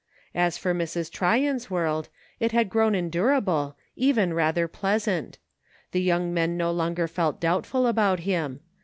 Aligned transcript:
As 0.33 0.57
for 0.57 0.73
Mrs. 0.73 1.11
Tryon's 1.11 1.69
world, 1.69 2.09
it 2.39 2.53
had 2.53 2.71
grown 2.71 2.95
endurable, 2.95 3.75
even 3.95 4.33
rather 4.33 4.67
pleasant. 4.67 5.37
The 5.91 6.01
young 6.01 6.33
men 6.33 6.57
no 6.57 6.71
longer 6.71 7.07
felt 7.07 7.39
doubtful 7.39 7.85
about 7.85 8.21
him. 8.21 8.61